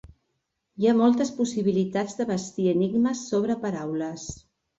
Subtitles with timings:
[0.77, 4.27] Hi ha moltes possibilitats de bastir enigmes sobre paraules.